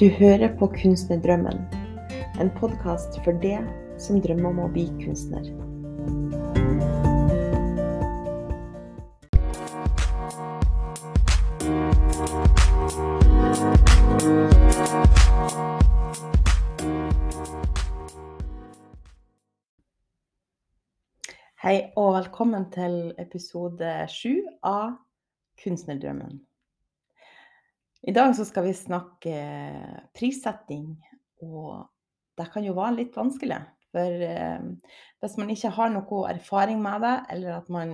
Du 0.00 0.08
hører 0.08 0.56
på 0.56 0.64
Kunstnerdrømmen, 0.66 1.58
en 2.40 2.50
podkast 2.56 3.18
for 3.20 3.36
det 3.42 3.58
som 4.00 4.16
drømmer 4.24 4.48
om 4.48 4.62
å 4.64 4.68
bli 4.72 4.86
kunstner. 5.02 5.44
Hei 21.60 21.76
og 21.92 22.14
velkommen 22.22 22.70
til 22.72 23.02
episode 23.20 23.98
sju 24.08 24.38
av 24.64 24.96
Kunstnerdrømmen. 25.60 26.40
I 28.00 28.14
dag 28.16 28.32
så 28.36 28.46
skal 28.48 28.64
vi 28.64 28.76
snakke 28.76 29.34
prissetting, 30.16 30.94
og 31.44 31.84
det 32.40 32.48
kan 32.52 32.64
jo 32.64 32.72
være 32.78 33.02
litt 33.02 33.16
vanskelig. 33.18 33.60
For 33.90 34.24
eh, 34.24 34.62
hvis 35.20 35.36
man 35.40 35.50
ikke 35.52 35.72
har 35.76 35.92
noe 35.92 36.24
erfaring 36.30 36.80
med 36.80 37.04
det, 37.04 37.16
eller 37.34 37.58
at 37.58 37.68
man 37.72 37.92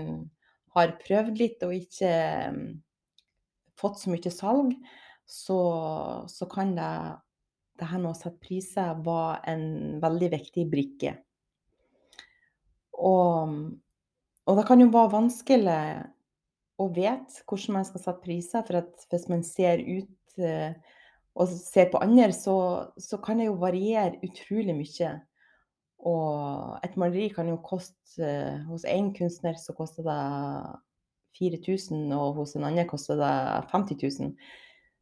har 0.77 0.95
prøvd 1.01 1.41
litt 1.41 1.65
og 1.67 1.75
ikke 1.75 2.13
eh, 2.13 2.59
fått 3.81 4.03
så 4.03 4.13
mye 4.13 4.33
salg, 4.33 4.77
så, 5.27 5.61
så 6.31 6.47
kan 6.53 6.77
det, 6.77 6.91
det 7.81 7.89
her 7.91 8.03
med 8.03 8.13
å 8.13 8.19
sette 8.19 8.39
priser 8.45 9.01
være 9.03 9.41
en 9.51 9.65
veldig 10.05 10.31
viktig 10.37 10.69
brikke. 10.71 11.17
Og, 12.97 13.57
og 14.47 14.61
det 14.61 14.67
kan 14.69 14.81
jo 14.81 14.93
være 14.93 15.17
vanskelig 15.17 15.81
å 16.77 16.89
vet 16.93 17.41
hvordan 17.49 17.79
man 17.79 17.87
skal 17.89 18.03
sette 18.03 18.25
priser, 18.25 18.65
for 18.67 18.83
at 18.83 19.07
hvis 19.11 19.29
man 19.33 19.43
ser 19.47 19.81
ut 19.81 20.41
eh, 20.43 20.77
og 21.37 21.53
ser 21.53 21.91
på 21.93 22.01
andre, 22.01 22.33
så, 22.33 22.57
så 22.99 23.19
kan 23.21 23.41
det 23.41 23.51
jo 23.51 23.59
variere 23.61 24.21
utrolig 24.25 24.77
mye. 24.77 25.13
Og 26.07 26.85
et 26.85 26.97
maleri 27.01 27.29
kan 27.33 27.49
jo 27.49 27.57
koste 27.65 28.21
eh, 28.21 28.61
Hos 28.69 28.85
én 28.89 29.11
kunstner 29.17 29.57
så 29.61 29.73
koster 29.77 30.05
det 30.05 30.17
4000, 31.41 32.13
og 32.17 32.41
hos 32.41 32.55
en 32.57 32.67
annen 32.69 32.89
koster 32.89 33.17
det 33.21 33.33
50 33.73 34.01
000. 34.21 34.35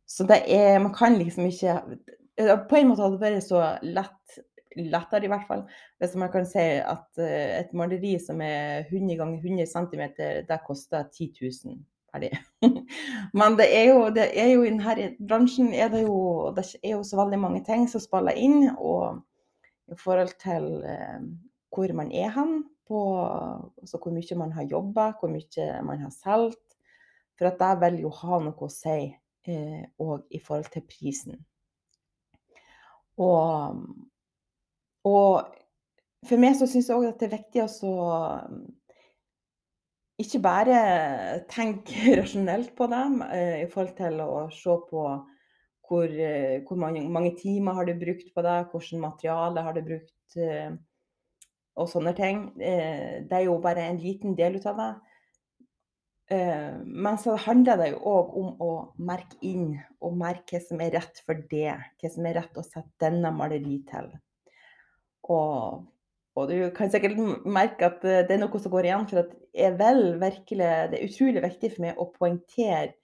Så 0.06 0.26
det 0.26 0.40
er 0.54 0.78
Man 0.78 0.94
kan 0.94 1.18
liksom 1.18 1.46
ikke 1.46 1.80
På 2.68 2.76
en 2.76 2.88
måte 2.90 3.02
hadde 3.02 3.18
det 3.18 3.22
vært 3.22 3.46
så 3.46 3.62
lett 3.82 4.13
lettere, 4.76 5.24
i 5.24 5.30
hvert 5.32 5.46
fall. 5.48 5.64
Hvis 6.02 6.14
man 6.20 6.30
kan 6.32 6.46
si 6.48 6.64
at 6.82 7.08
uh, 7.20 7.48
et 7.60 7.74
maleri 7.76 8.16
som 8.22 8.42
er 8.44 8.84
100 8.88 9.18
ganger 9.20 9.42
100 9.42 9.66
cm, 9.70 10.04
det 10.48 10.60
koster 10.66 11.08
10 11.12 11.30
000. 11.40 11.78
Ferdig. 12.14 12.30
Men 13.40 13.56
det 13.58 13.68
er, 13.74 13.88
jo, 13.90 14.10
det 14.14 14.28
er 14.38 14.52
jo 14.52 14.62
i 14.62 14.70
denne 14.70 15.08
bransjen 15.18 15.72
er 15.74 15.88
det, 15.90 16.04
jo, 16.04 16.52
det 16.54 16.68
er 16.82 16.94
jo 16.96 17.02
så 17.06 17.18
veldig 17.18 17.40
mange 17.42 17.64
ting 17.66 17.88
som 17.90 18.02
spiller 18.02 18.38
inn. 18.38 18.68
Og 18.78 19.20
i 19.90 19.98
forhold 19.98 20.36
til 20.42 20.70
uh, 20.84 21.18
hvor 21.74 21.96
man 21.98 22.12
er 22.14 22.30
hen, 22.34 22.62
på, 22.88 23.00
altså 23.80 23.98
hvor 23.98 24.12
mye 24.12 24.38
man 24.38 24.52
har 24.52 24.68
jobba, 24.68 25.12
hvor 25.18 25.32
mye 25.32 25.68
man 25.86 26.02
har 26.04 26.12
solgt. 26.12 26.76
For 27.38 27.50
at 27.50 27.58
det 27.58 27.74
vil 27.82 28.04
jo 28.04 28.12
ha 28.14 28.38
noe 28.44 28.66
å 28.66 28.70
si 28.70 28.98
òg 29.50 30.20
eh, 30.20 30.26
i 30.36 30.40
forhold 30.40 30.70
til 30.72 30.84
prisen. 30.88 31.40
Og 33.20 33.80
og 35.04 35.54
for 36.24 36.40
meg 36.40 36.56
så 36.56 36.68
syns 36.70 36.88
jeg 36.88 36.96
òg 36.96 37.10
at 37.10 37.20
det 37.20 37.28
er 37.28 37.36
viktig 37.36 37.64
å 37.64 37.68
ikke 40.22 40.40
bare 40.42 40.80
tenke 41.50 42.14
rasjonelt 42.20 42.74
på 42.78 42.88
dem 42.90 43.20
eh, 43.26 43.64
i 43.64 43.70
forhold 43.70 43.96
til 43.98 44.20
å 44.22 44.44
se 44.54 44.76
på 44.90 45.06
hvor, 45.84 46.08
eh, 46.08 46.62
hvor 46.64 46.78
mange, 46.80 47.02
mange, 47.12 47.34
timer 47.40 47.76
har 47.76 47.88
du 47.88 47.96
brukt 47.98 48.30
på 48.34 48.44
det, 48.46 48.58
hvilket 48.70 49.02
materiale 49.02 49.64
har 49.66 49.74
du 49.76 49.82
brukt, 49.84 50.36
eh, 50.38 50.70
og 51.74 51.90
sånne 51.90 52.12
ting. 52.14 52.44
Det 52.54 53.34
er 53.34 53.48
jo 53.48 53.58
bare 53.58 53.88
en 53.90 53.98
liten 53.98 54.36
del 54.38 54.60
ut 54.60 54.66
av 54.70 54.78
det. 54.78 54.92
Men 56.86 57.18
så 57.18 57.34
handler 57.34 57.80
det 57.80 57.88
jo 57.90 58.12
òg 58.12 58.36
om 58.38 58.62
å 58.62 58.68
merke 59.02 59.40
inn, 59.42 59.72
og 59.98 60.14
merke 60.20 60.54
hva 60.54 60.60
som 60.62 60.84
er 60.86 60.94
rett 60.94 61.18
for 61.26 61.42
det. 61.50 61.74
Hva 61.98 62.12
som 62.14 62.28
er 62.30 62.38
rett 62.38 62.62
å 62.62 62.64
sette 62.64 62.94
denne 63.02 63.34
maleri 63.34 63.80
til. 63.90 64.06
Og, 65.32 65.84
og, 66.36 66.50
du 66.50 66.68
kan 66.76 66.92
sikkert 66.92 67.16
merke 67.46 67.88
at 67.88 68.04
eh, 68.04 68.22
det 68.26 68.36
er 68.36 68.42
noe 68.42 68.60
som 68.60 68.72
går 68.74 68.90
igjen. 68.90 69.08
For 69.10 69.24
at 69.24 69.34
er 69.54 69.76
vel 69.78 70.16
virkelig 70.20 70.70
Det 70.90 70.98
er 70.98 71.08
utrolig 71.08 71.42
viktig 71.44 71.72
for 71.74 71.86
meg 71.86 72.00
å 72.00 72.10
poengtere 72.14 72.94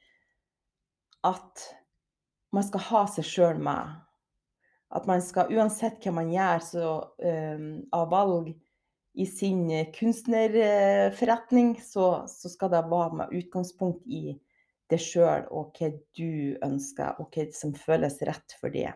at 1.27 1.67
man 2.55 2.67
skal 2.67 2.87
ha 2.89 3.05
seg 3.13 3.29
sjøl 3.29 3.61
med. 3.63 3.99
At 4.91 5.07
man 5.07 5.23
skal, 5.23 5.53
uansett 5.55 6.03
hva 6.03 6.17
man 6.17 6.33
gjør 6.33 6.65
så, 6.67 6.95
um, 7.23 7.67
av 7.95 8.09
valg 8.11 8.51
i 9.15 9.27
sin 9.27 9.69
kunstnerforretning, 9.95 11.77
så, 11.83 12.25
så, 12.27 12.51
skal 12.51 12.73
det 12.73 12.83
være 12.91 13.21
med 13.21 13.37
utgangspunkt 13.39 14.03
i 14.07 14.35
det 14.91 14.99
sjøl 15.03 15.47
og 15.55 15.77
hva 15.79 15.93
du 16.19 16.59
ønsker, 16.67 17.21
og 17.23 17.31
hva 17.35 17.47
som 17.55 17.75
føles 17.79 18.19
rett 18.27 18.57
for 18.59 18.75
det. 18.75 18.91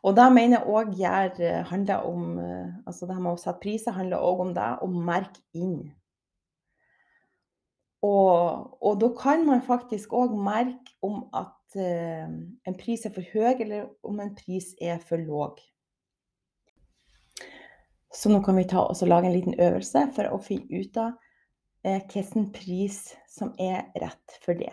Og 0.00 0.16
da 0.16 0.30
mener 0.32 0.58
jeg 0.58 0.72
òg 0.72 0.92
gjør 0.96 1.40
eh, 1.44 1.62
handler 1.68 2.06
om 2.08 2.38
eh, 2.40 2.68
Altså 2.88 3.08
det 3.08 3.16
med 3.20 3.34
å 3.34 3.40
sette 3.40 3.60
priser 3.60 3.96
handler 3.96 4.24
òg 4.24 4.44
om 4.46 4.52
det, 4.56 4.68
å 4.80 4.88
merke 4.88 5.42
inn. 5.52 5.90
Og, 8.00 8.70
og, 8.80 8.94
da 9.00 9.10
kan 9.18 9.44
man 9.44 9.60
faktisk 9.64 10.14
òg 10.16 10.32
merke 10.40 10.94
om 11.04 11.26
at 11.36 11.76
uh, 11.76 12.30
en 12.64 12.78
pris 12.80 13.04
er 13.04 13.12
for 13.12 13.26
høy, 13.34 13.60
eller 13.60 13.90
om 14.08 14.22
en 14.24 14.32
pris 14.38 14.70
er 14.80 15.02
for 15.04 15.20
låg. 15.20 15.60
Så 18.10 18.32
nå 18.32 18.40
kan 18.46 18.56
vi 18.56 18.64
ta 18.72 18.86
og 18.88 19.04
lage 19.04 19.28
en 19.28 19.36
liten 19.36 19.58
øvelse 19.60 20.06
for 20.16 20.32
å 20.32 20.40
finne 20.40 20.80
ut 20.80 20.96
av 20.96 21.12
uh, 21.12 22.00
hvilken 22.08 22.48
pris 22.56 23.02
som 23.28 23.52
er 23.60 23.92
rett 24.00 24.40
for 24.40 24.56
det. 24.56 24.72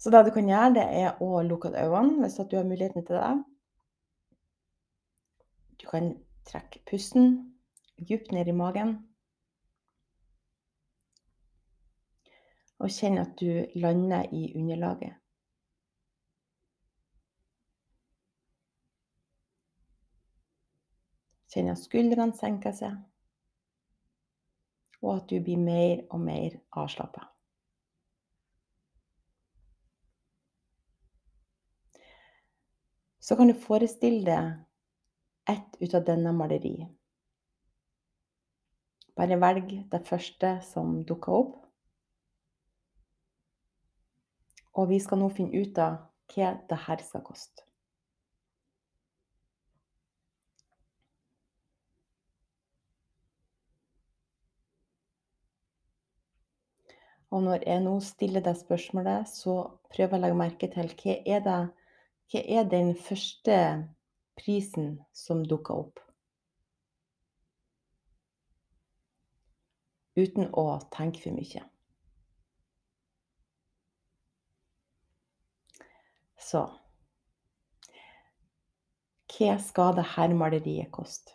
Så 0.00 0.10
det 0.10 0.24
du 0.24 0.30
kan 0.32 0.48
gjøre, 0.48 0.74
det 0.74 0.82
er 0.96 1.18
å 1.20 1.42
lukke 1.44 1.68
øynene 1.76 2.22
hvis 2.22 2.38
du 2.40 2.56
har 2.56 2.64
muligheten 2.64 3.04
til 3.04 3.18
det. 3.20 3.32
Du 5.76 5.86
kan 5.90 6.14
trekke 6.48 6.80
pusten 6.88 7.34
dypt 8.08 8.32
ned 8.32 8.48
i 8.48 8.54
magen. 8.56 8.94
Og 12.80 12.88
kjenne 12.88 13.26
at 13.26 13.34
du 13.40 13.66
lander 13.76 14.24
i 14.32 14.46
underlaget. 14.56 15.18
Kjenne 21.52 21.74
at 21.74 21.82
skuldrene 21.82 22.38
senker 22.38 22.72
seg, 22.78 22.96
og 25.02 25.12
at 25.16 25.28
du 25.28 25.42
blir 25.44 25.60
mer 25.60 26.06
og 26.08 26.24
mer 26.24 26.56
avslappa. 26.72 27.26
Så 33.30 33.36
kan 33.36 33.46
du 33.46 33.54
forestille 33.54 34.24
deg 34.26 35.50
ett 35.52 35.76
ut 35.78 35.92
av 35.94 36.02
denne 36.02 36.32
maleriet. 36.34 36.88
Bare 39.14 39.38
velg 39.38 39.70
det 39.92 40.00
første 40.08 40.50
som 40.66 40.96
dukker 41.06 41.36
opp. 41.36 41.52
Og 44.74 44.90
vi 44.90 44.98
skal 44.98 45.22
nå 45.22 45.30
finne 45.30 45.62
ut 45.62 45.78
av 45.78 46.02
hva 46.34 46.50
det 46.74 46.82
her 46.88 47.06
skal 47.06 47.22
koste. 47.30 47.62
Og 57.30 57.46
når 57.46 57.62
jeg 57.62 57.86
nå 57.86 58.00
stiller 58.02 58.42
deg 58.42 58.58
spørsmålet, 58.58 59.30
så 59.30 59.60
prøv 59.94 60.18
å 60.18 60.26
legge 60.26 60.46
merke 60.48 60.74
til 60.74 60.90
hva 60.98 61.22
er 61.22 61.46
det 61.46 61.60
hva 62.30 62.40
er 62.46 62.68
den 62.70 62.94
første 62.94 63.56
prisen 64.38 65.00
som 65.12 65.42
dukker 65.44 65.82
opp? 65.82 65.98
Uten 70.20 70.50
å 70.54 70.66
tenke 70.94 71.22
for 71.24 71.34
mye. 71.34 71.64
Så 76.50 76.64
Hva 79.30 79.54
skal 79.62 79.94
dette 79.96 80.26
maleriet 80.36 80.90
koste? 80.92 81.32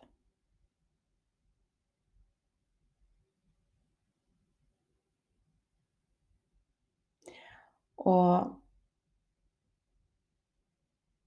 Og 8.06 8.65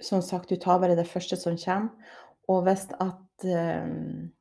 som 0.00 0.22
sagt, 0.22 0.48
du 0.48 0.56
tar 0.56 0.80
bare 0.80 0.96
det 0.98 1.08
første 1.08 1.36
som 1.36 1.58
kommer. 1.58 2.14
Og 2.48 2.62
hvis, 2.64 2.86
at, 3.00 3.44
eh, 3.44 3.90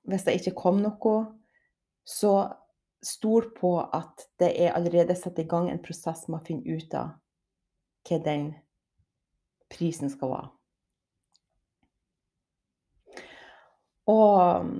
hvis 0.07 0.23
det 0.23 0.37
ikke 0.39 0.55
kom 0.61 0.79
noe, 0.83 1.15
så 2.07 2.33
stol 3.03 3.49
på 3.57 3.73
at 3.81 4.27
det 4.39 4.53
er 4.63 4.75
allerede 4.75 5.15
satt 5.15 5.39
i 5.39 5.47
gang 5.47 5.69
en 5.69 5.81
prosess 5.83 6.27
med 6.27 6.39
å 6.39 6.45
finne 6.47 6.77
ut 6.77 6.93
av 6.97 7.17
hva 8.07 8.21
den 8.23 8.53
prisen 9.69 10.09
skal 10.09 10.31
være. 10.31 10.53
Og 14.07 14.71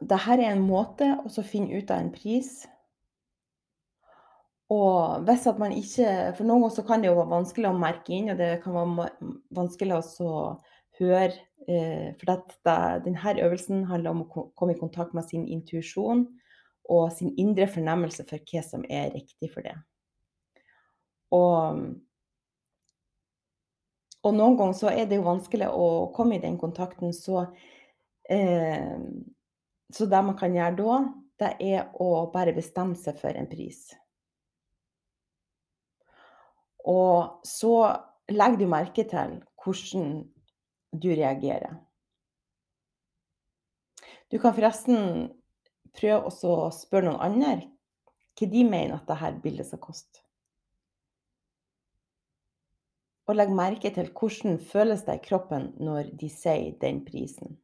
det 0.00 0.20
her 0.24 0.40
er 0.40 0.54
en 0.54 0.64
måte 0.64 1.10
å 1.28 1.42
finne 1.44 1.76
ut 1.76 1.90
av 1.92 2.00
en 2.00 2.12
pris. 2.14 2.64
Og 4.70 5.24
hvis 5.26 5.48
at 5.50 5.58
man 5.58 5.72
ikke 5.74 6.34
For 6.36 6.46
noen 6.46 6.62
ganger 6.62 6.86
kan 6.86 7.02
det 7.02 7.10
jo 7.10 7.16
være 7.18 7.32
vanskelig 7.32 7.70
å 7.70 7.78
merke 7.78 8.14
inn, 8.14 8.30
og 8.30 8.38
det 8.38 8.50
kan 8.64 8.76
være 8.76 9.08
vanskelig 9.56 9.96
vanskelig 9.98 10.28
å 10.30 10.42
høre, 11.00 11.32
eh, 11.66 12.12
for 12.20 12.30
dette, 12.30 12.76
denne 13.06 13.34
øvelsen 13.46 13.86
handler 13.88 14.10
om 14.10 14.22
å 14.24 14.44
komme 14.54 14.76
i 14.76 14.78
kontakt 14.78 15.14
med 15.16 15.26
sin 15.26 15.46
intuisjon 15.48 16.26
og 16.90 17.10
sin 17.14 17.32
indre 17.38 17.66
fornemmelse 17.70 18.26
for 18.28 18.42
hva 18.50 18.62
som 18.66 18.84
er 18.90 19.10
riktig 19.14 19.50
for 19.54 19.66
det. 19.66 19.74
Og 21.34 21.90
og 24.20 24.34
noen 24.36 24.56
ganger 24.58 24.76
så 24.76 24.90
er 24.92 25.06
det 25.08 25.16
jo 25.16 25.24
vanskelig 25.24 25.70
å 25.72 26.10
komme 26.12 26.36
i 26.36 26.42
den 26.42 26.58
kontakten, 26.60 27.14
så 27.16 27.46
eh, 28.28 28.98
så 29.90 30.06
det 30.06 30.20
man 30.22 30.36
kan 30.38 30.54
gjøre 30.54 30.76
da, 30.76 30.98
det 31.40 31.54
er 31.64 31.88
å 31.98 32.28
bare 32.30 32.52
bestemme 32.54 32.94
seg 33.00 33.16
for 33.18 33.34
en 33.34 33.48
pris. 33.50 33.88
Og 36.88 37.42
så 37.46 37.74
legger 38.30 38.60
du 38.60 38.70
merke 38.70 39.04
til 39.08 39.40
hvordan 39.60 40.24
du 40.96 41.10
reagerer. 41.12 41.76
Du 44.30 44.38
kan 44.38 44.54
forresten 44.54 45.30
prøve 45.96 46.30
å 46.30 46.70
spørre 46.74 47.10
noen 47.10 47.22
andre 47.26 47.54
hva 48.40 48.48
de 48.48 48.60
mener 48.64 48.96
at 48.96 49.08
dette 49.10 49.42
bildet 49.42 49.68
skal 49.68 49.82
koste. 49.82 50.22
Og 53.28 53.36
legg 53.36 53.50
merke 53.54 53.90
til 53.94 54.08
hvordan 54.16 54.56
føles 54.62 55.02
det 55.06 55.18
i 55.18 55.24
kroppen 55.26 55.72
når 55.78 56.14
de 56.18 56.30
sier 56.32 56.72
den 56.80 57.02
prisen. 57.06 57.58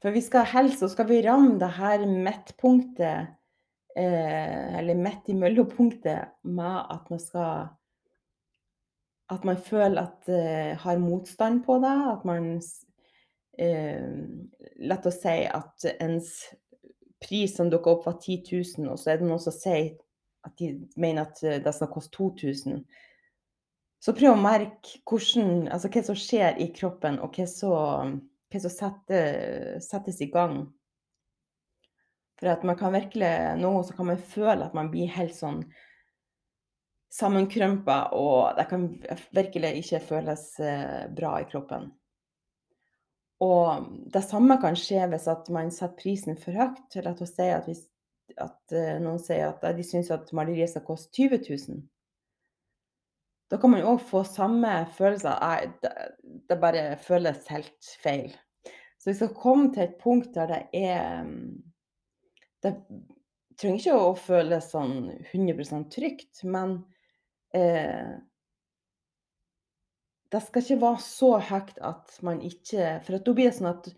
For 0.00 0.14
vi 0.14 0.22
skal 0.24 0.46
helst 0.48 0.80
så 0.80 0.88
skal 0.88 1.08
vi 1.10 1.20
ramme 1.26 1.58
det 1.60 1.72
her 1.76 2.06
midtpunktet, 2.08 3.34
eh, 3.96 4.78
eller 4.78 4.94
midt 4.94 5.28
i 5.28 5.36
mellompunktet 5.38 6.40
med 6.42 6.80
at 6.90 7.10
man 7.10 7.20
skal 7.20 7.68
At 9.30 9.44
man 9.44 9.56
føler 9.56 10.02
at 10.02 10.28
eh, 10.28 10.76
har 10.76 10.98
motstand 10.98 11.64
på 11.64 11.76
det, 11.78 11.96
at 12.12 12.24
man 12.24 12.62
eh, 13.58 14.08
Lett 14.82 15.06
å 15.06 15.12
si 15.14 15.36
at 15.46 15.86
ens 16.00 16.32
pris 17.22 17.54
som 17.54 17.70
dukker 17.70 17.92
opp 17.92 18.06
var 18.06 18.16
10 18.18 18.42
000, 18.78 18.88
og 18.90 18.98
så 18.98 19.12
er 19.12 19.20
det 19.20 19.28
noen 19.28 19.42
som 19.42 19.54
sier 19.54 19.92
at 20.42 20.56
de 20.58 20.72
mener 20.96 21.28
at 21.28 21.62
det 21.62 21.74
skal 21.76 21.90
koste 21.92 22.16
2000. 22.16 22.80
Så 24.00 24.14
prøv 24.16 24.32
å 24.32 24.40
merke 24.40 25.02
hvordan 25.04 25.68
altså 25.68 25.90
hva 25.92 26.02
som 26.06 26.16
skjer 26.16 26.56
i 26.64 26.70
kroppen, 26.72 27.20
og 27.20 27.36
hva 27.36 27.46
som 27.46 28.16
hva 28.50 28.70
settes 29.80 30.20
i 30.20 30.30
gang. 30.32 30.64
For 32.40 32.48
at 32.48 32.64
man 32.64 32.78
kan 32.80 32.94
virkelig 32.96 33.30
nå 33.60 33.72
så 33.84 33.94
kan 33.96 34.08
man 34.08 34.20
føle 34.32 34.64
at 34.64 34.76
man 34.76 34.88
blir 34.92 35.12
helt 35.12 35.36
sånn 35.36 35.62
sammenkrømpa, 37.12 38.12
og 38.16 38.56
det 38.56 38.68
kan 38.70 38.84
virkelig 39.34 39.72
ikke 39.80 40.00
føles 40.12 40.44
bra 41.16 41.34
i 41.42 41.48
kroppen. 41.50 41.90
Og 43.44 43.88
det 44.12 44.22
samme 44.24 44.56
kan 44.62 44.76
skje 44.78 45.06
hvis 45.10 45.26
at 45.32 45.48
man 45.52 45.72
setter 45.74 45.96
prisen 45.98 46.36
for 46.38 46.56
høyt. 46.56 46.98
La 47.02 47.12
oss 47.12 47.34
si 47.34 47.48
at 47.50 47.66
hvis 47.68 47.86
at 48.38 48.74
noen 49.02 49.18
sier 49.18 49.50
at 49.50 49.64
de 49.76 49.84
syns 49.84 50.12
at 50.14 50.28
maleriet 50.36 50.70
skal 50.70 50.84
koste 50.86 51.10
20 51.16 51.40
000. 51.48 51.80
Da 53.50 53.58
kan 53.58 53.72
man 53.72 53.86
òg 53.90 54.04
få 54.06 54.22
samme 54.28 54.84
følelse 54.94 55.32
av 55.34 55.72
det 55.82 55.94
det 56.50 56.58
bare 56.62 56.96
føles 57.02 57.48
helt 57.50 57.88
feil. 58.02 58.30
Så 58.98 59.10
vi 59.10 59.16
skal 59.18 59.34
komme 59.34 59.70
til 59.74 59.86
et 59.86 59.98
punkt 60.02 60.34
der 60.34 60.50
det 60.50 60.60
er 60.76 61.24
Det 62.60 62.74
trenger 63.60 63.80
ikke 63.80 64.00
å 64.00 64.16
føles 64.18 64.70
sånn 64.72 64.96
100% 65.32 65.88
trygt, 65.94 66.42
men 66.44 66.80
eh 67.56 68.18
det 70.30 70.38
skal 70.44 70.62
ikke 70.62 70.82
være 70.84 71.02
så 71.02 71.30
høyt 71.42 71.78
at 71.82 72.20
man 72.26 72.40
ikke 72.46 73.00
For 73.02 73.16
da 73.16 73.34
blir 73.34 73.48
det 73.48 73.56
sånn 73.56 73.70
at 73.72 73.88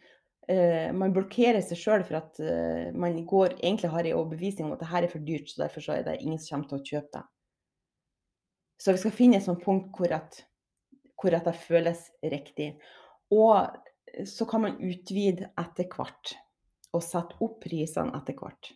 eh, 0.48 0.88
man 0.96 1.12
blokkerer 1.12 1.60
seg 1.64 1.80
sjøl 1.80 2.04
for 2.08 2.22
at 2.22 2.40
eh, 2.40 2.88
man 2.96 3.18
går 3.28 3.58
egentlig 3.58 3.90
har 3.92 4.08
en 4.08 4.16
overbevisning 4.22 4.68
om 4.68 4.76
at 4.76 4.80
det 4.80 4.88
her 4.94 5.06
er 5.06 5.12
for 5.12 5.26
dyrt, 5.26 5.50
så 5.52 5.66
derfor 5.66 5.84
så 5.84 5.98
er 5.98 6.06
det 6.06 6.20
ingen 6.22 6.40
som 6.40 6.62
kommer 6.62 6.70
til 6.70 6.78
å 6.78 6.88
kjøpe 6.88 7.18
det. 7.18 7.24
Så 8.82 8.96
vi 8.96 9.02
skal 9.04 9.14
finne 9.14 9.38
et 9.38 9.46
sånt 9.46 9.62
punkt 9.62 9.92
hvor 9.98 10.16
at 10.16 10.40
hvor 11.22 11.36
at 11.36 11.46
det 11.46 11.54
føles 11.54 12.00
riktig. 12.32 12.72
Og 13.30 13.68
så 14.26 14.46
kan 14.50 14.64
man 14.64 14.80
utvide 14.82 15.52
etter 15.60 15.86
hvert, 15.92 16.32
og 16.92 17.02
sette 17.04 17.38
opp 17.44 17.58
prisene 17.64 18.14
etter 18.18 18.36
hvert. 18.38 18.72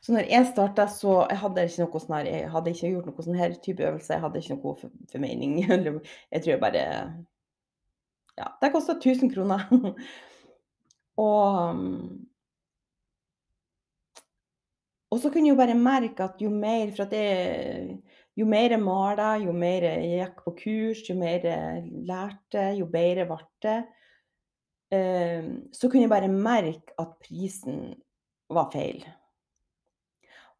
Så 0.00 0.14
når 0.14 0.30
jeg 0.32 0.46
starta, 0.48 0.86
så 0.88 1.26
jeg 1.28 1.40
hadde 1.42 1.66
ikke 1.68 1.84
noe 1.84 2.00
sånn 2.00 2.16
her 2.16 2.28
jeg 2.30 2.52
hadde 2.54 2.72
ikke 2.72 2.92
gjort 2.94 3.10
noe 3.10 3.24
sånn 3.26 3.36
her 3.40 3.56
type 3.64 3.84
øvelse, 3.84 4.14
jeg 4.14 4.24
hadde 4.24 4.40
ikke 4.40 4.56
noe 4.56 4.62
for 4.80 4.94
formening, 5.12 5.58
eller 5.74 6.00
jeg 6.30 6.42
tror 6.42 6.54
jeg 6.54 6.62
bare 6.64 6.84
Ja, 8.40 8.46
det 8.62 8.70
kosta 8.72 8.96
1000 8.96 9.32
kroner. 9.34 9.66
Og 11.20 11.80
og 15.10 15.18
så 15.18 15.30
kunne 15.30 15.48
jeg 15.48 15.56
jo 15.56 15.58
bare 15.58 15.74
merke 15.74 16.22
at 16.22 16.38
jo 16.38 16.52
mer 16.54 16.92
for 16.94 17.02
at 17.08 17.14
jeg, 17.16 17.96
jo 18.38 18.46
mer 18.46 18.70
jeg 18.76 18.82
malte, 18.82 19.30
jo 19.42 19.52
mer 19.52 19.82
jeg 19.88 20.04
gikk 20.12 20.44
på 20.44 20.52
kurs, 20.60 21.00
jo 21.08 21.16
mer 21.18 21.46
jeg 21.48 21.80
lærte, 22.06 22.68
jo 22.78 22.86
bedre 22.92 23.26
ble 23.26 23.40
det. 23.66 23.80
Eh, 24.90 25.46
så 25.72 25.88
kunne 25.88 26.06
jeg 26.06 26.12
bare 26.12 26.30
merke 26.32 26.94
at 26.98 27.16
prisen 27.22 27.94
var 28.50 28.70
feil. 28.72 29.04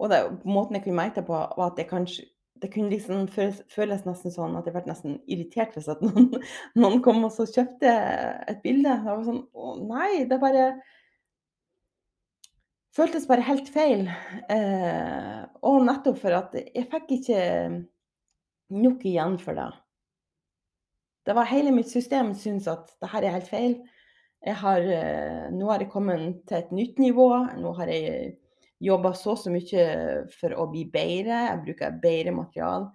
Og 0.00 0.12
det 0.12 0.20
måten 0.48 0.78
jeg 0.78 0.84
kunne 0.84 1.00
merke 1.02 1.20
det 1.20 1.26
på, 1.28 1.34
var 1.34 1.72
at 1.72 1.80
jeg 1.80 1.90
kanskje 1.90 2.28
det 2.60 2.68
kunne 2.74 2.92
liksom 2.92 3.28
føles 3.32 3.60
føles 3.72 4.02
nesten 4.04 4.32
sånn 4.34 4.56
at 4.58 4.66
jeg 4.68 4.74
ble 4.74 4.82
nesten 4.84 5.14
irritert 5.32 5.76
hvis 5.76 5.88
at 5.88 6.02
noen 6.04 6.28
noen 6.82 7.02
kom 7.04 7.22
og 7.24 7.32
så 7.34 7.46
kjøpte 7.48 7.92
et 8.50 8.60
bilde. 8.64 8.96
Det 9.00 9.06
var 9.08 9.22
sånn 9.26 9.44
Å 9.52 9.76
nei, 9.80 10.24
det 10.28 10.40
bare 10.42 10.66
føltes 12.96 13.28
bare 13.30 13.46
helt 13.46 13.70
feil. 13.72 14.08
Eh, 14.52 15.38
og 15.64 15.86
nettopp 15.86 16.20
for 16.20 16.36
at 16.36 16.56
jeg 16.60 16.88
fikk 16.92 17.14
ikke 17.20 17.44
nok 18.76 19.06
igjen 19.08 19.38
for 19.40 19.56
det. 19.56 19.70
Det 21.26 21.36
var 21.36 21.48
hele 21.50 21.72
mitt 21.74 21.88
system 21.90 22.32
syntes 22.34 22.68
at 22.70 22.92
det 23.00 23.10
her 23.12 23.24
er 23.24 23.36
helt 23.38 23.50
feil. 23.50 23.74
Har 24.46 24.86
nå 25.52 25.66
har 25.68 25.82
jeg 25.82 25.90
kommet 25.92 26.46
til 26.48 26.56
et 26.56 26.70
nytt 26.72 26.98
nivå. 27.02 27.28
Nå 27.60 27.74
har 27.76 27.90
jeg 27.92 28.38
jobba 28.80 29.12
så 29.12 29.34
så 29.36 29.52
mye 29.52 29.84
for 30.32 30.54
å 30.56 30.64
bli 30.72 30.86
bedre. 30.88 31.42
Jeg 31.50 31.62
bruker 31.66 31.98
bedre 32.00 32.32
material. 32.32 32.88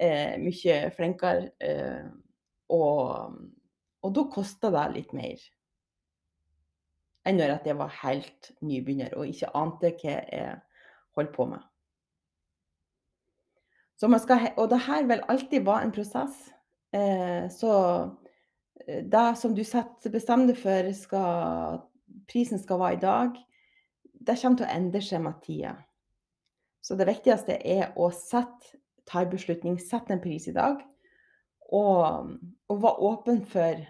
eh, 0.00 0.36
mye 0.40 0.90
flinkere, 0.96 1.50
eh, 1.60 2.04
og 2.72 3.40
og 4.00 4.14
da 4.16 4.22
koster 4.32 4.72
det 4.72 4.84
litt 4.94 5.10
mer. 5.12 5.40
Enn 7.28 7.36
når 7.36 7.58
jeg 7.66 7.76
var 7.76 7.98
helt 8.00 8.48
nybegynner 8.64 9.12
og 9.18 9.28
ikke 9.28 9.50
ante 9.60 9.90
hva 10.00 10.14
jeg 10.32 10.54
holdt 11.18 11.34
på 11.34 11.44
med. 11.50 11.60
Skal 14.00 14.46
og 14.56 14.70
det 14.72 14.80
her 14.86 15.04
vil 15.04 15.26
alltid 15.28 15.66
være 15.66 15.84
en 15.84 15.92
prosess. 15.92 16.38
Eh, 16.96 17.44
så 17.52 17.74
det 18.86 19.28
som 19.38 19.54
du 19.54 19.62
setter 19.66 20.12
bestemmer 20.12 20.50
deg 20.50 20.58
for 20.60 20.90
skal 20.96 21.80
prisen 22.30 22.60
skal 22.62 22.80
være 22.80 22.96
i 22.96 23.02
dag, 23.02 23.38
det 24.20 24.36
kommer 24.40 24.60
til 24.60 24.66
å 24.68 24.74
endre 24.74 25.02
seg 25.04 25.22
med 25.24 25.40
tida. 25.44 25.74
Så 26.80 26.96
det 26.96 27.08
viktigste 27.08 27.58
er 27.60 27.92
å 27.98 28.08
sette 28.14 28.78
ta 29.08 29.24
en 29.24 29.32
beslutning, 29.32 29.78
sette 29.82 30.14
en 30.14 30.22
pris 30.22 30.46
i 30.48 30.54
dag, 30.54 30.80
og 31.70 32.36
og 32.70 32.82
være 32.82 33.02
åpen 33.02 33.40
for 33.46 33.80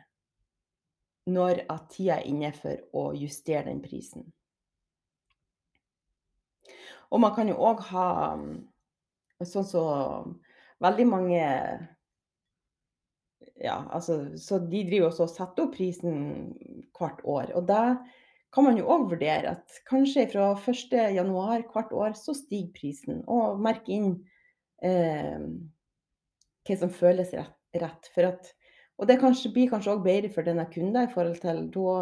når 1.30 1.64
at 1.68 1.88
tida 1.92 2.16
er 2.16 2.28
inne 2.30 2.50
for 2.56 2.80
å 2.96 3.10
justere 3.12 3.68
den 3.68 3.82
prisen. 3.84 4.24
Og 7.10 7.20
man 7.20 7.34
kan 7.36 7.50
jo 7.50 7.58
òg 7.60 7.82
ha 7.90 8.06
sånn 9.44 9.66
som 9.68 10.38
veldig 10.80 11.06
mange 11.10 11.44
ja, 13.60 13.76
altså 13.92 14.22
så 14.40 14.58
de 14.62 14.82
driver 14.88 15.10
også 15.10 15.26
og 15.26 15.32
setter 15.32 15.66
opp 15.66 15.74
prisen 15.76 16.16
hvert 16.96 17.20
år. 17.24 17.52
Og 17.58 17.66
det 17.68 17.84
kan 18.54 18.66
man 18.66 18.78
jo 18.80 18.88
òg 18.90 19.10
vurdere 19.12 19.54
at 19.54 19.80
kanskje 19.88 20.26
fra 20.32 20.52
1. 20.58 20.96
januar 21.14 21.66
hvert 21.70 21.92
år 21.92 22.16
så 22.18 22.34
stiger 22.34 22.72
prisen, 22.74 23.20
og 23.30 23.60
merke 23.62 23.94
inn 23.94 24.14
eh, 24.82 25.44
hva 26.66 26.78
som 26.80 26.92
føles 26.94 27.34
rett 27.36 27.56
rett. 27.78 28.10
At 28.16 28.50
og 29.00 29.08
det 29.08 29.20
kanskje 29.20 29.52
blir 29.54 29.70
kanskje 29.70 29.94
òg 29.94 30.02
bedre 30.04 30.32
for 30.32 30.44
denne 30.44 30.66
kunden 30.72 31.06
i 31.06 31.12
forhold 31.12 31.38
til 31.40 31.62
da 31.72 31.92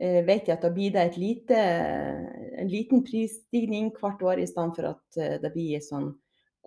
eh, 0.00 0.20
vet 0.26 0.46
jeg 0.46 0.56
at 0.56 0.66
da 0.66 0.70
blir 0.74 0.92
det 0.94 1.06
et 1.08 1.16
lite 1.18 1.62
en 2.60 2.70
liten 2.70 3.02
prisstigning 3.06 3.90
hvert 3.96 4.22
år, 4.22 4.38
i 4.38 4.46
stedet 4.46 4.76
for 4.76 4.90
at 4.92 5.18
eh, 5.18 5.38
det 5.42 5.50
blir 5.56 5.82
sånn 5.82 6.12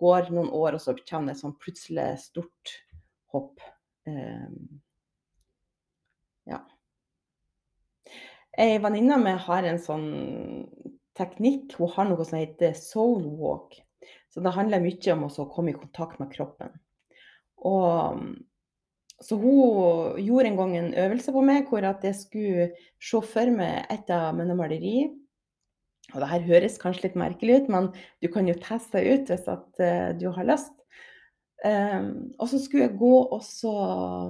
går 0.00 0.32
noen 0.34 0.50
år, 0.50 0.74
og 0.74 0.82
så 0.82 0.96
kommer 1.06 1.30
det 1.30 1.38
et 1.38 1.44
sånn 1.44 1.56
plutselig 1.62 2.08
stort 2.24 2.74
hopp. 3.32 3.62
Um, 4.06 4.80
ja. 6.50 6.60
Ei 8.60 8.78
venninne 8.82 9.16
av 9.16 9.24
meg 9.24 9.40
har 9.46 9.66
en 9.66 9.80
sånn 9.82 10.08
teknikk. 11.18 11.74
Hun 11.78 11.92
har 11.96 12.08
noe 12.10 12.26
som 12.26 12.38
heter 12.38 12.76
soul 12.78 13.24
walk. 13.40 13.78
Så 14.30 14.42
det 14.44 14.52
handler 14.54 14.82
mye 14.82 15.14
om 15.14 15.28
å 15.28 15.46
komme 15.50 15.72
i 15.72 15.78
kontakt 15.78 16.20
med 16.20 16.32
kroppen. 16.34 16.74
Og, 17.64 18.22
så 19.22 19.38
hun 19.40 20.20
gjorde 20.20 20.50
en 20.50 20.58
gang 20.58 20.76
en 20.76 20.94
øvelse 21.06 21.32
på 21.32 21.42
meg 21.46 21.68
hvor 21.70 21.86
at 21.88 22.04
jeg 22.04 22.18
skulle 22.18 22.70
se 23.00 23.20
for 23.24 23.52
meg 23.54 23.86
et 23.94 24.10
av 24.12 24.34
mine 24.36 24.56
maleri. 24.58 25.06
Og 26.12 26.20
det 26.20 26.28
her 26.28 26.44
høres 26.44 26.80
kanskje 26.82 27.08
litt 27.08 27.16
merkelig 27.18 27.62
ut, 27.62 27.70
men 27.72 27.86
du 28.20 28.28
kan 28.30 28.46
jo 28.50 28.56
teste 28.60 29.00
det 29.00 29.14
ut 29.14 29.30
hvis 29.32 29.46
at, 29.48 29.68
uh, 29.80 30.10
du 30.18 30.28
har 30.36 30.50
lyst. 30.50 30.74
Um, 31.64 32.34
og 32.38 32.50
så 32.50 32.58
skulle 32.60 32.90
jeg 32.90 32.98
gå 33.00 33.14
og 33.22 33.40
så 33.46 33.72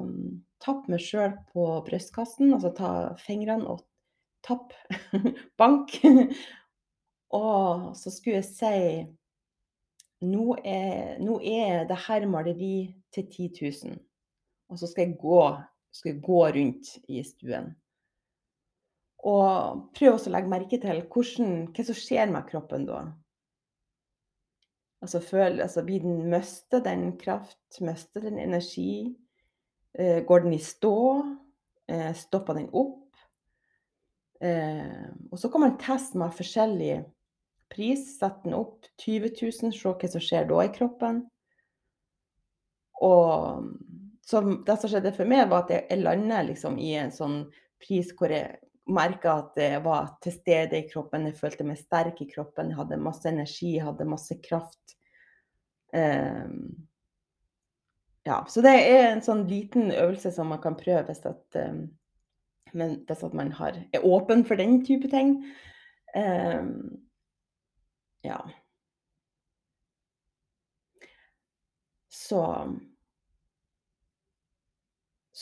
um, 0.05 0.45
tappe 0.63 0.93
meg 0.93 1.03
sjøl 1.03 1.33
på 1.51 1.67
brystkassen, 1.87 2.53
altså 2.55 2.71
ta 2.77 2.91
fingrene 3.19 3.67
og 3.73 3.83
tappe 4.47 4.79
bank. 5.61 5.97
og 7.35 7.91
så 7.99 8.13
skulle 8.15 8.39
jeg 8.39 8.49
si 8.53 8.79
nå 10.25 10.57
er, 10.65 11.19
nå 11.21 11.41
er 11.43 11.89
det 11.89 11.99
her 12.07 12.27
maleri 12.31 12.95
til 13.13 13.27
10 13.27 13.49
000. 13.85 13.99
Og 14.73 14.79
så 14.81 14.89
skal 14.89 15.09
jeg 15.09 15.19
gå, 15.21 15.41
skal 15.93 16.15
jeg 16.15 16.23
gå 16.25 16.39
rundt 16.57 16.93
i 17.09 17.23
stuen. 17.27 17.75
Og 19.25 19.85
prøv 19.97 20.17
å 20.17 20.33
legge 20.33 20.53
merke 20.53 20.81
til 20.81 21.03
hvordan, 21.13 21.53
hva 21.73 21.85
som 21.89 21.99
skjer 21.99 22.33
med 22.33 22.49
kroppen 22.49 22.87
da. 22.89 23.05
Altså, 25.05 25.21
føl, 25.21 25.61
altså 25.61 25.83
den, 25.85 26.23
Mister 26.33 26.81
den 26.81 27.11
kraft? 27.21 27.81
Mister 27.85 28.25
den 28.25 28.39
energi? 28.41 29.15
Eh, 29.99 30.23
går 30.25 30.47
den 30.47 30.55
i 30.57 30.59
stå? 30.59 30.97
Eh, 31.89 32.15
stopper 32.17 32.57
den 32.57 32.71
opp? 32.73 33.03
Eh, 34.41 35.11
og 35.31 35.39
så 35.39 35.51
kan 35.53 35.61
man 35.61 35.77
teste 35.81 36.19
med 36.19 36.33
forskjellig 36.33 37.03
pris. 37.73 38.07
Sette 38.17 38.47
den 38.47 38.57
opp 38.57 38.89
20 39.05 39.35
000, 39.43 39.77
se 39.77 39.93
hva 39.93 40.11
som 40.15 40.25
skjer 40.25 40.49
da 40.49 40.65
i 40.65 40.73
kroppen. 40.73 41.21
Og 43.05 43.69
så 44.25 44.41
det 44.65 44.79
som 44.81 44.89
skjedde 44.89 45.13
for 45.13 45.29
meg, 45.29 45.51
var 45.51 45.67
at 45.67 45.75
jeg, 45.75 46.01
landet 46.01 46.49
liksom 46.49 46.81
i 46.81 46.95
en 46.97 47.13
sånn 47.13 47.43
pris 47.83 48.15
hvor 48.17 48.33
jeg 48.33 48.57
merka 48.87 49.39
at 49.41 49.61
jeg 49.61 49.81
var 49.85 50.15
til 50.23 50.35
stede 50.35 50.79
i 50.79 50.89
kroppen. 50.89 51.29
Jeg 51.29 51.39
følte 51.39 51.67
meg 51.67 51.81
sterk 51.81 52.21
i 52.21 52.29
kroppen. 52.29 52.73
Jeg 52.73 52.79
hadde 52.81 53.01
masse 53.01 53.29
energi, 53.29 53.75
jeg 53.79 53.87
hadde 53.87 54.09
masse 54.09 54.37
kraft. 54.45 54.97
Um, 55.95 56.89
ja, 58.27 58.41
så 58.49 58.65
det 58.65 58.73
er 58.75 59.11
en 59.11 59.23
sånn 59.25 59.45
liten 59.49 59.93
øvelse 59.93 60.33
som 60.35 60.51
man 60.53 60.61
kan 60.63 60.77
prøve 60.79 61.05
hvis, 61.09 61.23
at, 61.29 61.59
um, 61.61 61.85
hvis 62.73 63.25
at 63.29 63.37
man 63.37 63.53
har, 63.57 63.79
er 63.95 64.05
åpen 64.05 64.45
for 64.49 64.61
den 64.61 64.81
type 64.85 65.09
ting. 65.13 65.39
Um, 66.17 67.01
ja. 68.25 68.41
Så 72.13 72.41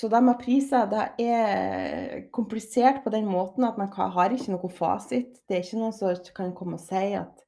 så 0.03 0.09
det 0.11 0.19
med 0.27 0.35
priser 0.41 0.89
det 0.91 1.03
er 1.23 2.23
komplisert 2.35 3.05
på 3.05 3.11
den 3.15 3.29
måten 3.31 3.63
at 3.63 3.77
man 3.79 3.87
har 3.95 4.33
ikke 4.35 4.51
noe 4.51 4.71
fasit. 4.75 5.37
Det 5.47 5.55
er 5.55 5.61
ikke 5.63 5.79
noen 5.79 5.95
som 5.95 6.17
kan 6.35 6.51
komme 6.59 6.75
og 6.75 6.83
si 6.83 7.13
at 7.15 7.45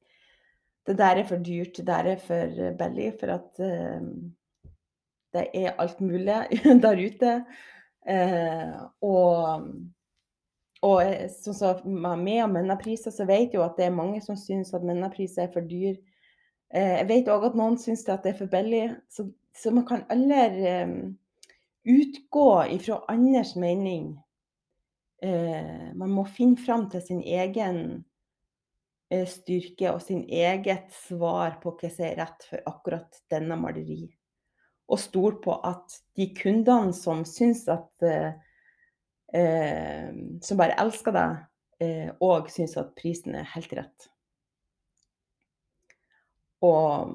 det 0.87 0.95
der 0.95 1.19
er 1.19 1.27
for 1.27 1.43
dyrt, 1.43 1.75
det 1.75 1.83
der 1.89 2.07
er 2.13 2.21
for 2.21 2.53
billig. 2.79 3.09
For 3.19 3.33
at 3.33 3.59
uh, 3.59 4.07
det 5.35 5.43
er 5.51 5.75
alt 5.83 5.99
mulig 5.99 6.37
der 6.85 7.01
ute. 7.03 7.33
Uh, 8.07 8.87
og, 9.03 9.67
og 10.79 11.11
sånn 11.35 11.59
som 11.59 11.83
med 11.91 12.23
meg 12.23 12.41
og 12.45 12.55
mennepriser, 12.55 13.11
så 13.11 13.27
vet 13.27 13.59
jo 13.59 13.65
at 13.67 13.75
det 13.75 13.89
er 13.89 13.99
mange 13.99 14.23
som 14.23 14.39
syns 14.39 14.71
at 14.71 14.87
mennapriser 14.87 15.49
er 15.49 15.51
for 15.51 15.67
dyr. 15.67 15.99
Uh, 16.71 17.01
jeg 17.01 17.11
vet 17.11 17.35
òg 17.35 17.49
at 17.49 17.59
noen 17.59 17.75
syns 17.83 18.07
at 18.07 18.23
det 18.23 18.31
er 18.31 18.39
for 18.45 18.55
billig. 18.55 18.85
Så, 19.11 19.27
så 19.51 19.75
man 19.75 19.89
kan 19.91 20.07
aldri 20.07 20.71
utgå 21.85 22.65
ifra 22.75 23.03
andres 23.11 23.55
mening. 23.55 24.15
Eh, 25.21 25.93
man 25.95 26.11
må 26.11 26.25
finne 26.27 26.59
fram 26.59 26.89
til 26.91 27.01
sin 27.05 27.21
egen 27.21 27.79
eh, 29.11 29.25
styrke 29.29 29.93
og 29.93 30.01
sin 30.03 30.25
eget 30.29 30.91
svar 31.05 31.59
på 31.61 31.75
hva 31.77 31.91
som 31.91 32.07
er 32.09 32.19
rett 32.19 32.47
for 32.49 32.71
akkurat 32.73 33.21
denne 33.31 33.57
maleri. 33.59 34.03
Og 34.91 35.01
stole 35.01 35.39
på 35.41 35.55
at 35.65 35.97
de 36.17 36.29
kundene 36.37 36.93
som 36.93 37.23
syns 37.25 37.65
at 37.71 38.05
eh, 38.05 38.33
eh 39.33 40.11
Som 40.41 40.57
bare 40.57 40.77
elsker 40.79 41.11
deg, 41.11 41.39
òg 42.21 42.45
eh, 42.45 42.51
syns 42.53 42.77
at 42.77 42.93
prisen 42.95 43.35
er 43.35 43.49
helt 43.55 43.73
rett. 43.73 44.09
Og 46.61 47.11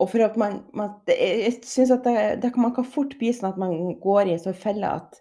og 0.00 0.08
for 0.08 0.24
at 0.24 0.36
man, 0.40 0.62
man 0.76 0.94
Jeg 1.08 1.58
syns 1.68 1.92
at 1.92 2.06
det, 2.06 2.42
det, 2.42 2.54
man 2.56 2.72
kan 2.74 2.86
fort 2.88 3.12
bli 3.20 3.32
sånn 3.36 3.50
at 3.50 3.58
man 3.60 3.98
går 4.00 4.28
i 4.30 4.34
en 4.36 4.40
sånn 4.40 4.56
felle 4.56 4.88
at, 4.88 5.18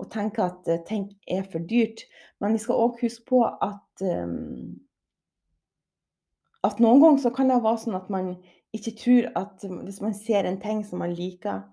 og 0.00 0.08
tenker 0.12 0.46
at 0.48 0.70
uh, 0.72 0.80
ting 0.88 1.10
er 1.30 1.44
for 1.52 1.64
dyrt. 1.68 2.06
Men 2.40 2.56
vi 2.56 2.62
skal 2.62 2.80
òg 2.80 3.02
huske 3.04 3.26
på 3.28 3.42
at 3.44 4.04
um, 4.06 4.72
at 6.62 6.80
noen 6.80 7.02
ganger 7.02 7.22
så 7.24 7.32
kan 7.34 7.50
det 7.50 7.60
være 7.62 7.82
sånn 7.84 7.98
at 7.98 8.10
man 8.12 8.32
ikke 8.72 8.94
tror 8.98 9.28
at 9.38 9.64
hvis 9.68 10.00
man 10.00 10.14
ser 10.16 10.48
en 10.48 10.60
ting 10.62 10.80
som 10.86 11.02
man 11.02 11.14
liker, 11.16 11.64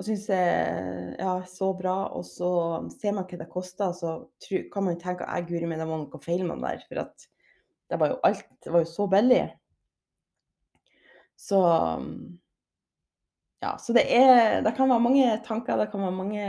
og 0.00 0.06
syns 0.06 0.30
er 0.32 1.16
ja, 1.18 1.34
så 1.44 1.74
bra, 1.76 1.96
og 2.16 2.24
så 2.24 2.50
ser 2.94 3.12
man 3.12 3.26
hva 3.28 3.40
det 3.42 3.50
koster, 3.52 3.92
så 3.92 4.14
kan 4.72 4.86
man 4.86 5.00
tenke 5.02 5.26
at 5.28 5.48
guri 5.50 5.68
meg, 5.68 5.82
det 5.82 5.88
var 5.90 6.00
noe 6.00 6.22
feil 6.24 6.46
med 6.46 6.56
den 6.56 6.64
der. 6.64 6.84
For 6.88 7.02
at 7.02 7.26
det 7.90 7.98
var 8.00 8.14
jo 8.14 8.20
alt 8.24 8.46
det 8.64 8.72
var 8.72 8.86
jo 8.86 8.88
så 8.88 9.06
billig. 9.10 9.42
Så 11.40 11.60
ja, 13.60 13.78
så 13.78 13.92
det 13.96 14.04
er 14.12 14.62
Det 14.62 14.74
kan 14.76 14.88
være 14.88 15.00
mange 15.00 15.40
tanker, 15.44 15.76
det 15.76 15.90
kan 15.90 16.04
være 16.04 16.16
mange 16.16 16.46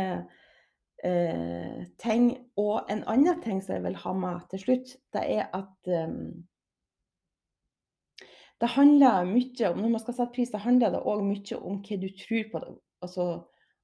eh, 1.03 1.83
ting. 1.99 2.31
Og 2.57 2.91
en 2.91 3.03
annen 3.07 3.41
ting 3.43 3.61
som 3.63 3.75
jeg 3.75 3.83
vil 3.83 3.99
ha 4.03 4.13
med 4.13 4.47
til 4.51 4.63
slutt, 4.65 4.95
det 5.13 5.23
er 5.37 5.47
at 5.55 5.91
um, 6.07 6.43
det 8.61 8.69
handler 8.69 9.25
mye 9.25 9.71
om 9.71 9.79
Når 9.79 9.89
man 9.89 9.99
skal 10.03 10.13
sette 10.13 10.35
pris, 10.35 10.51
det 10.51 10.61
handler 10.61 10.93
det 10.93 11.01
òg 11.01 11.23
mye 11.25 11.57
om 11.57 11.81
hva 11.81 11.97
du 11.97 12.09
tror 12.19 12.43
på. 12.51 12.59
Det, 12.59 12.77
altså 13.01 13.27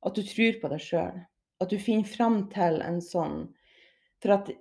at 0.06 0.16
du 0.16 0.24
tror 0.24 0.62
på 0.62 0.72
deg 0.72 0.84
sjøl. 0.84 1.24
At 1.60 1.72
du 1.72 1.80
finner 1.82 2.06
fram 2.06 2.44
til 2.54 2.82
en 2.86 3.02
sånn 3.02 3.48
For 4.22 4.36
at 4.36 4.52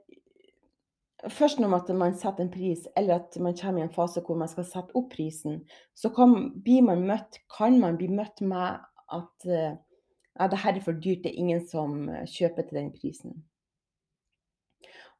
Først 1.33 1.59
når 1.59 1.93
man 1.97 2.15
setter 2.15 2.45
en 2.45 2.53
pris, 2.53 2.85
eller 2.97 3.21
at 3.21 3.37
man 3.43 3.57
kommer 3.59 3.83
i 3.83 3.87
en 3.87 3.95
fase 3.95 4.23
hvor 4.23 4.39
man 4.39 4.51
skal 4.51 4.67
sette 4.69 4.95
opp 4.95 5.09
prisen, 5.15 5.65
så 5.95 6.13
kan, 6.15 6.53
man, 6.87 7.03
møtt, 7.09 7.41
kan 7.51 7.81
man 7.83 7.99
bli 7.99 8.09
møtt 8.13 8.43
med 8.47 8.79
at 9.17 9.49
uh, 9.51 9.75
ja, 10.39 10.49
det 10.53 10.61
her 10.63 10.77
er 10.77 10.85
for 10.85 10.93
dyrt, 10.93 11.25
det 11.25 11.33
er 11.33 11.43
ingen 11.43 11.63
som 11.67 12.09
eh, 12.13 12.27
kjøper 12.29 12.67
til 12.67 12.79
den 12.79 12.91
prisen. 12.95 13.37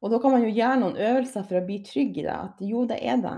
Og 0.01 0.11
da 0.13 0.19
kan 0.21 0.35
man 0.35 0.43
jo 0.45 0.53
gjøre 0.53 0.79
noen 0.81 0.99
øvelser 1.01 1.45
for 1.47 1.59
å 1.59 1.65
bli 1.65 1.79
trygg 1.85 2.19
i 2.21 2.25
det, 2.27 2.35
at 2.35 2.61
jo, 2.61 2.83
det 2.89 2.99
er 3.01 3.21
det. 3.23 3.37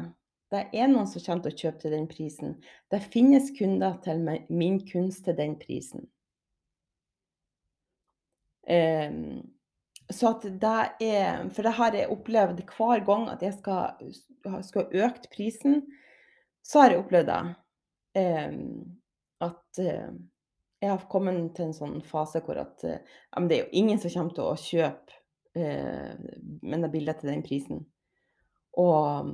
Det 0.51 0.63
er 0.75 0.89
noen 0.89 1.07
som 1.07 1.23
kommer 1.23 1.45
til 1.45 1.53
å 1.53 1.59
kjøpe 1.61 1.83
til 1.83 1.93
den 1.93 2.07
prisen. 2.09 2.55
Det 2.91 2.99
finnes 3.13 3.51
kunder 3.55 3.99
til 4.03 4.25
min 4.49 4.79
kunst 4.89 5.23
til 5.27 5.37
den 5.37 5.55
prisen. 5.61 6.07
Um, 8.69 9.45
så 10.09 10.33
at 10.33 10.45
det 10.61 10.77
er 11.05 11.49
For 11.53 11.65
det 11.65 11.75
har 11.77 11.95
jeg 11.95 12.09
opplevd 12.09 12.63
hver 12.65 13.03
gang 13.05 13.27
at 13.29 13.43
jeg 13.45 13.53
skal, 13.59 14.09
skal 14.65 14.87
ha 14.87 15.05
økt 15.05 15.29
prisen, 15.33 15.83
så 16.65 16.83
har 16.83 16.95
jeg 16.95 17.03
opplevd 17.03 17.29
det. 17.29 17.43
Eh, 18.17 18.57
at 19.45 19.79
eh, 19.83 20.09
jeg 20.79 20.91
har 20.91 21.05
kommet 21.11 21.53
til 21.55 21.69
en 21.69 21.75
sånn 21.75 21.99
fase 22.07 22.41
hvor 22.45 22.59
at 22.61 22.83
eh, 22.87 22.99
det 23.47 23.55
er 23.55 23.63
jo 23.65 23.79
ingen 23.83 23.99
som 24.01 24.13
kommer 24.13 24.35
til 24.35 24.47
å 24.47 24.57
kjøpe 24.59 25.19
eh, 25.59 26.17
mine 26.63 26.91
bildet 26.91 27.21
til 27.21 27.33
den 27.33 27.45
prisen. 27.45 27.85
Og, 28.79 29.33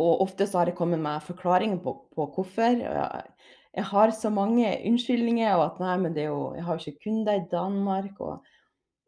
og 0.00 0.24
ofte 0.26 0.48
så 0.48 0.60
har 0.60 0.70
jeg 0.70 0.78
kommet 0.78 1.02
med 1.02 1.24
forklaringer 1.26 1.82
på, 1.84 1.94
på 2.14 2.26
hvorfor. 2.34 2.80
Jeg, 2.82 3.34
jeg, 3.76 3.86
har 3.92 4.14
så 4.16 4.32
mange 4.34 4.72
unnskyldninger, 4.88 5.52
og 5.56 5.66
at 5.68 5.82
nei, 5.84 5.96
men 6.02 6.16
det 6.16 6.26
er 6.26 6.32
jo, 6.32 6.48
jeg 6.56 6.66
har 6.66 6.78
jo 6.78 6.86
ikke 6.90 7.06
kunder 7.06 7.38
i 7.38 7.46
Danmark. 7.52 8.18
og 8.18 8.50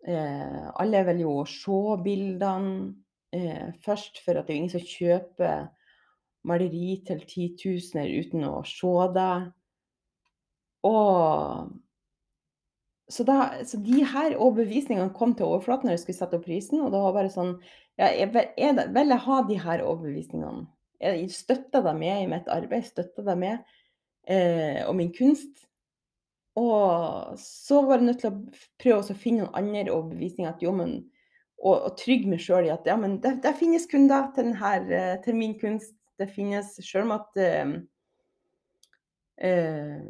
Eh, 0.02 0.64
alle 0.82 1.04
vil 1.06 1.22
jo 1.22 1.36
se 1.46 1.78
bildene 2.02 2.72
eh, 3.34 3.70
først, 3.84 4.18
for 4.24 4.38
at 4.38 4.48
det 4.48 4.54
er 4.54 4.60
ingen 4.60 4.74
som 4.74 4.86
kjøper 4.86 5.68
maleri 6.48 6.96
til 7.06 7.22
titusener 7.28 8.10
uten 8.18 8.46
å 8.48 8.56
se 8.66 8.94
det. 9.14 9.36
Og 10.88 11.70
så, 13.12 13.24
da, 13.28 13.38
så 13.68 13.78
de 13.84 14.02
her 14.08 14.34
overbevisningene 14.38 15.14
kom 15.14 15.36
til 15.36 15.46
overflaten 15.46 15.86
når 15.86 15.98
jeg 15.98 16.04
skulle 16.04 16.18
sette 16.18 16.38
opp 16.38 16.46
prisen, 16.48 16.80
og 16.82 16.94
det 16.94 17.02
var 17.02 17.16
bare 17.18 17.32
sånn 17.32 17.56
ja, 18.00 18.08
jeg, 18.08 18.30
er 18.56 18.86
Vil 18.94 19.12
jeg 19.12 19.24
ha 19.26 19.40
de 19.46 19.58
her 19.60 19.82
overbevisningene? 19.84 20.64
Jeg 21.02 21.26
støtter 21.34 21.82
dem 21.84 21.98
med 22.00 22.22
i 22.22 22.28
mitt 22.30 22.48
arbeid, 22.50 22.86
støtter 22.86 23.26
dem 23.26 23.42
med 23.42 23.58
eh, 24.30 24.80
og 24.86 24.94
min 24.96 25.10
kunst. 25.14 25.66
Og 26.58 27.38
så 27.40 27.80
var 27.86 27.96
jeg 27.96 28.08
nødt 28.10 28.20
til 28.20 28.28
å 28.32 28.40
prøve 28.82 29.14
å 29.14 29.16
finne 29.16 29.46
noen 29.46 29.56
andre 29.56 29.94
overbevisninger. 29.94 30.52
At 30.52 30.64
jo, 30.64 30.74
men, 30.76 30.98
og, 31.62 31.76
og 31.78 31.96
trygge 32.00 32.28
meg 32.28 32.42
sjøl 32.44 32.68
i 32.68 32.74
at 32.74 32.86
ja, 32.88 32.98
men 33.00 33.16
det, 33.24 33.38
det, 33.44 33.54
finnes 33.56 33.88
kunder 33.88 34.28
til, 34.36 34.52
denne, 34.52 35.02
til 35.24 35.38
min 35.38 35.56
kunst. 35.60 35.96
Det 36.20 36.28
finnes 36.30 36.76
Sjøl 36.84 37.06
om 37.06 37.14
at 37.16 37.38
uh, 37.40 37.70
uh, 39.48 40.02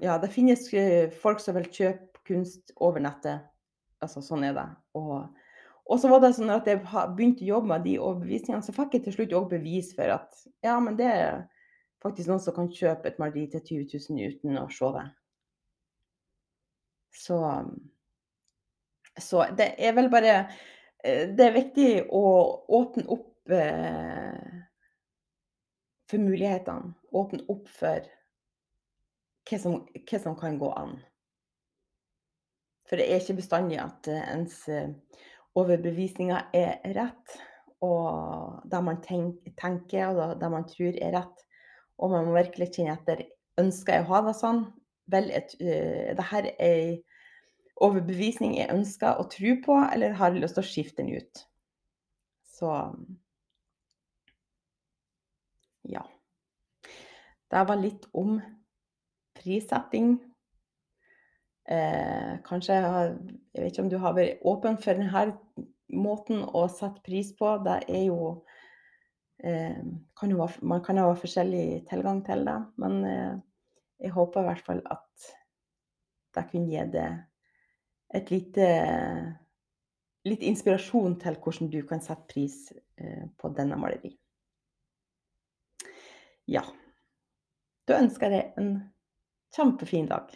Ja, 0.00 0.14
det 0.22 0.30
finnes 0.32 0.62
eh, 0.72 1.10
folk 1.12 1.42
som 1.42 1.58
vil 1.58 1.66
kjøpe 1.68 2.22
kunst 2.24 2.70
over 2.80 3.02
nettet. 3.04 3.42
Altså, 4.00 4.22
sånn 4.24 4.46
er 4.48 4.54
det. 4.56 4.64
Og, 4.96 5.26
og 5.84 6.00
så 6.00 6.08
var 6.08 6.22
det 6.22 6.30
sånn 6.38 6.54
at 6.54 6.70
jeg 6.70 6.80
begynte 6.86 7.44
å 7.44 7.50
jobbe 7.50 7.72
med 7.74 7.84
de 7.84 7.98
overbevisningene, 7.98 8.64
så 8.64 8.72
fikk 8.72 8.96
jeg 8.96 9.04
til 9.04 9.16
slutt 9.18 9.34
òg 9.36 9.50
bevis 9.50 9.90
for 9.98 10.14
at 10.14 10.46
ja, 10.64 10.78
men 10.80 10.96
det 10.96 11.10
er 11.10 11.42
faktisk 12.02 12.30
noen 12.30 12.42
som 12.42 12.56
kan 12.56 12.70
kjøpe 12.72 13.10
et 13.10 13.18
maleri 13.20 13.46
til 13.52 13.84
20 13.84 14.04
000 14.10 14.34
uten 14.34 14.60
å 14.60 14.68
sove. 14.72 15.04
Så, 17.12 17.38
så 19.18 19.44
det 19.58 19.72
er 19.82 19.96
vel 19.96 20.06
bare 20.12 20.34
eh, 21.02 21.26
Det 21.34 21.46
er 21.46 21.56
viktig 21.56 21.88
å 22.14 22.22
åpne 22.78 23.04
opp 23.10 23.52
eh, 23.52 24.56
for 26.10 26.22
mulighetene. 26.22 26.94
Åpne 27.10 27.44
opp 27.50 27.68
for 27.74 28.06
hva 29.50 29.58
som, 29.58 29.80
hva 29.98 30.22
som, 30.22 30.38
kan 30.38 30.58
gå 30.60 30.70
an. 30.78 30.94
For 32.86 32.98
det 32.98 33.08
er 33.10 33.22
ikke 33.22 33.40
bestandig 33.42 33.80
at 33.82 34.08
eh, 34.10 34.24
ens 34.36 34.62
overbevisninger 35.58 36.54
er 36.54 36.78
rett. 36.96 37.38
Og 37.82 38.60
det 38.70 38.80
man 38.84 38.98
tenker 39.02 40.10
og 40.12 40.34
det 40.40 40.50
man 40.52 40.66
tror 40.68 40.98
er 41.00 41.14
rett, 41.16 41.46
og 42.00 42.12
man 42.14 42.28
må 42.28 42.36
virkelig 42.38 42.70
kjenne 42.74 42.96
etter 42.96 43.26
ønsker 43.60 43.98
jeg 43.98 44.06
å 44.06 44.10
ha 44.14 44.20
det 44.28 44.36
sånn. 44.38 44.64
Vel, 45.10 45.30
et, 45.34 45.54
uh, 45.60 46.12
det 46.16 46.26
her 46.30 46.48
er 46.52 46.60
ei 46.64 46.92
overbevisning 47.80 48.56
jeg 48.58 48.72
ønsker 48.74 49.20
å 49.20 49.28
tro 49.32 49.54
på, 49.64 49.76
eller 49.92 50.16
har 50.18 50.36
lyst 50.36 50.58
til 50.58 50.64
å 50.64 50.68
skifte 50.68 51.02
den 51.02 51.14
ut. 51.16 51.44
Så 52.56 52.72
ja. 55.88 56.04
Det 57.50 57.62
var 57.66 57.80
litt 57.80 58.04
om 58.14 58.36
prissetting. 59.40 60.18
Eh, 61.70 62.36
kanskje 62.44 62.76
jeg, 62.76 63.16
vet 63.56 63.72
ikke 63.72 63.84
om 63.86 63.90
du 63.90 63.96
har 64.02 64.14
vært 64.18 64.44
åpen 64.46 64.76
for 64.82 64.98
denne 64.98 65.24
måten 65.90 66.44
å 66.44 66.66
sette 66.70 67.00
pris 67.06 67.32
på. 67.38 67.56
Det 67.64 67.80
er 67.88 68.04
jo 68.10 68.20
Eh, 68.28 68.49
kan 69.40 70.34
være, 70.36 70.60
man 70.62 70.82
kan 70.84 70.98
jo 71.00 71.08
ha 71.08 71.16
forskjellig 71.16 71.84
tilgang 71.88 72.20
til 72.26 72.44
det, 72.44 72.58
men 72.82 73.04
eh, 73.08 73.36
jeg 74.00 74.14
håper 74.16 74.42
i 74.42 74.48
hvert 74.48 74.64
fall 74.66 74.82
at 74.90 75.30
det 76.36 76.46
kunne 76.50 76.70
gi 76.70 76.84
deg 76.92 77.20
et 78.14 78.30
lite 78.32 78.66
litt 80.28 80.42
inspirasjon 80.44 81.16
til 81.20 81.38
hvordan 81.40 81.70
du 81.72 81.80
kan 81.88 82.02
sette 82.04 82.28
pris 82.28 82.56
eh, 83.00 83.24
på 83.40 83.52
denne 83.56 83.78
maleri. 83.80 84.12
Ja. 86.50 86.64
Da 87.88 88.00
ønsker 88.02 88.30
jeg 88.30 88.52
deg 88.54 88.60
en 88.60 88.72
kjempefin 89.56 90.10
dag. 90.10 90.34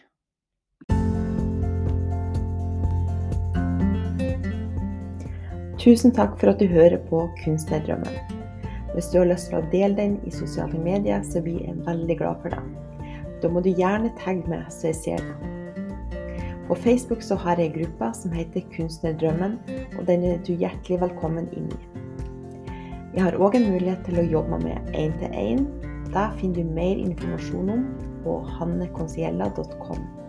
Tusen 5.84 6.14
takk 6.16 6.38
for 6.40 6.54
at 6.54 6.62
du 6.62 6.70
hører 6.70 6.96
på 7.10 7.26
Kunstnerdrømmen. 7.42 8.43
Hvis 8.94 9.10
du 9.10 9.18
har 9.18 9.26
lyst 9.26 9.50
til 9.50 9.58
å 9.58 9.66
dele 9.72 9.96
den 9.98 10.12
i 10.22 10.30
sosiale 10.30 10.78
medier, 10.78 11.22
så 11.26 11.42
blir 11.42 11.64
jeg 11.66 11.82
veldig 11.86 12.16
glad 12.20 12.44
for 12.44 12.54
det. 12.54 12.62
Da 13.42 13.50
må 13.50 13.60
du 13.64 13.72
gjerne 13.74 14.12
tagge 14.20 14.46
meg, 14.48 14.68
så 14.70 14.92
jeg 14.92 15.00
ser 15.00 15.24
det. 15.24 15.50
På 16.68 16.78
Facebook 16.78 17.22
så 17.22 17.36
har 17.36 17.58
jeg 17.60 17.72
en 17.72 17.76
gruppe 17.80 18.12
som 18.16 18.32
heter 18.32 18.64
Kunstnerdrømmen, 18.72 19.58
og 19.98 20.06
den 20.08 20.24
er 20.30 20.38
du 20.46 20.54
hjertelig 20.54 21.02
velkommen 21.02 21.50
inn 21.58 21.68
i. 21.74 21.82
Jeg 23.14 23.26
har 23.26 23.36
òg 23.42 23.58
en 23.58 23.68
mulighet 23.74 24.06
til 24.06 24.22
å 24.22 24.28
jobbe 24.38 24.62
med 24.62 24.94
én-til-én. 24.94 25.66
Det 26.14 26.26
finner 26.38 26.62
du 26.62 26.74
mer 26.78 26.98
informasjon 27.02 27.74
om 27.74 27.88
på 28.24 28.40
hannekonsiella.com. 28.56 30.23